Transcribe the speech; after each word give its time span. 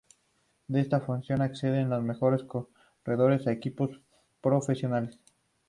De 0.67 0.79
esta 0.81 0.99
formación 0.99 1.43
ascienden 1.43 1.91
los 1.91 2.01
mejores 2.01 2.41
corredores 2.43 3.45
a 3.45 3.51
equipos 3.51 3.99
profesionales. 4.41 5.19